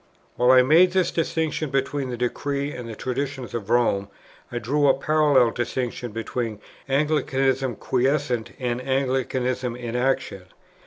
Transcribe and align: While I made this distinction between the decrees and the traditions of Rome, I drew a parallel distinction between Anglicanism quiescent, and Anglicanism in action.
While 0.35 0.49
I 0.49 0.63
made 0.63 0.93
this 0.93 1.11
distinction 1.11 1.69
between 1.69 2.09
the 2.09 2.17
decrees 2.17 2.73
and 2.73 2.89
the 2.89 2.95
traditions 2.95 3.53
of 3.53 3.69
Rome, 3.69 4.07
I 4.51 4.57
drew 4.57 4.87
a 4.87 4.95
parallel 4.95 5.51
distinction 5.51 6.11
between 6.11 6.59
Anglicanism 6.89 7.75
quiescent, 7.75 8.49
and 8.57 8.81
Anglicanism 8.81 9.75
in 9.75 9.95
action. 9.95 10.45